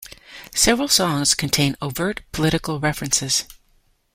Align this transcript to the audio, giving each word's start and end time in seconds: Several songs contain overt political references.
Several 0.55 0.87
songs 0.87 1.35
contain 1.35 1.75
overt 1.79 2.21
political 2.31 2.79
references. 2.79 3.43